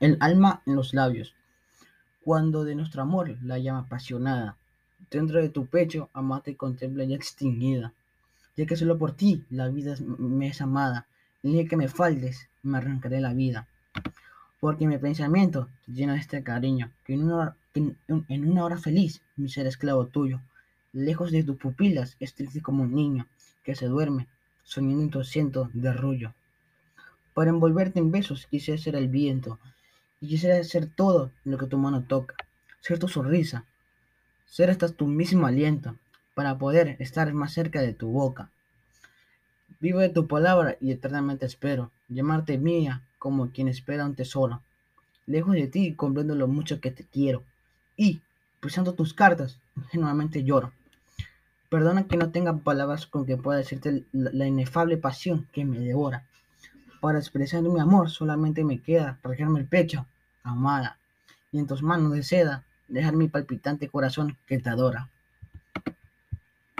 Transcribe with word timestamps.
El 0.00 0.16
alma 0.20 0.62
en 0.66 0.76
los 0.76 0.94
labios. 0.94 1.34
Cuando 2.24 2.64
de 2.64 2.74
nuestro 2.74 3.02
amor 3.02 3.36
la 3.42 3.58
llama 3.58 3.80
apasionada, 3.80 4.56
dentro 5.10 5.40
de 5.40 5.48
tu 5.48 5.66
pecho 5.66 6.10
amate 6.12 6.56
contempla 6.56 7.04
ya 7.04 7.16
extinguida, 7.16 7.92
ya 8.56 8.66
que 8.66 8.76
solo 8.76 8.98
por 8.98 9.12
ti 9.12 9.44
la 9.50 9.68
vida 9.68 9.94
me 10.18 10.48
es 10.48 10.60
amada, 10.60 11.06
el 11.42 11.52
día 11.52 11.68
que 11.68 11.76
me 11.76 11.88
faltes 11.88 12.48
me 12.62 12.78
arrancaré 12.78 13.20
la 13.20 13.32
vida. 13.32 13.68
Porque 14.58 14.86
mi 14.86 14.98
pensamiento 14.98 15.68
te 15.86 15.92
llena 15.92 16.14
de 16.14 16.20
este 16.20 16.42
cariño, 16.42 16.90
que 17.04 17.14
en 17.14 17.24
una, 17.24 17.56
en 17.74 18.50
una 18.50 18.64
hora 18.64 18.76
feliz 18.76 19.22
mi 19.36 19.48
ser 19.48 19.66
esclavo 19.66 20.06
tuyo, 20.06 20.40
lejos 20.92 21.30
de 21.30 21.44
tus 21.44 21.56
pupilas, 21.56 22.16
es 22.20 22.34
como 22.62 22.82
un 22.82 22.94
niño 22.94 23.26
que 23.64 23.74
se 23.74 23.86
duerme, 23.86 24.26
soñando 24.64 25.02
en 25.02 25.10
tu 25.10 25.20
asiento 25.20 25.70
de 25.72 25.88
arrullo. 25.88 26.34
Para 27.34 27.50
envolverte 27.50 27.98
en 27.98 28.10
besos 28.10 28.46
quise 28.46 28.76
ser 28.78 28.96
el 28.96 29.08
viento, 29.08 29.58
y 30.20 30.28
quisiera 30.28 30.62
ser 30.64 30.86
todo 30.86 31.30
lo 31.44 31.58
que 31.58 31.66
tu 31.66 31.78
mano 31.78 32.02
toca, 32.02 32.34
ser 32.80 32.98
tu 32.98 33.08
sonrisa, 33.08 33.64
ser 34.46 34.70
hasta 34.70 34.88
tu 34.88 35.06
mismo 35.06 35.46
aliento, 35.46 35.96
para 36.34 36.58
poder 36.58 36.96
estar 36.98 37.32
más 37.32 37.52
cerca 37.52 37.80
de 37.80 37.94
tu 37.94 38.08
boca. 38.08 38.50
Vivo 39.80 40.00
de 40.00 40.10
tu 40.10 40.26
palabra 40.26 40.76
y 40.80 40.90
eternamente 40.90 41.46
espero 41.46 41.90
llamarte 42.08 42.58
mía 42.58 43.02
como 43.18 43.50
quien 43.50 43.68
espera 43.68 44.04
un 44.04 44.14
tesoro. 44.14 44.62
Lejos 45.26 45.54
de 45.54 45.68
ti 45.68 45.94
comprendo 45.94 46.34
lo 46.34 46.48
mucho 46.48 46.80
que 46.80 46.90
te 46.90 47.04
quiero 47.04 47.42
y, 47.96 48.20
pisando 48.60 48.94
tus 48.94 49.14
cartas, 49.14 49.58
ingenuamente 49.76 50.44
lloro. 50.44 50.72
Perdona 51.68 52.04
que 52.04 52.16
no 52.16 52.30
tenga 52.30 52.58
palabras 52.58 53.06
con 53.06 53.24
que 53.26 53.36
pueda 53.36 53.58
decirte 53.58 54.04
la 54.12 54.46
inefable 54.46 54.96
pasión 54.96 55.46
que 55.52 55.64
me 55.64 55.78
devora. 55.78 56.26
Para 57.00 57.18
expresar 57.18 57.62
mi 57.62 57.80
amor 57.80 58.10
solamente 58.10 58.62
me 58.62 58.80
queda 58.80 59.18
rasgarme 59.22 59.60
el 59.60 59.66
pecho, 59.66 60.06
amada, 60.42 60.98
y 61.50 61.58
en 61.58 61.66
tus 61.66 61.82
manos 61.82 62.12
de 62.12 62.22
seda 62.22 62.64
dejar 62.88 63.14
mi 63.16 63.28
palpitante 63.28 63.88
corazón 63.88 64.36
que 64.46 64.58
te 64.58 64.68
adora. 64.68 65.08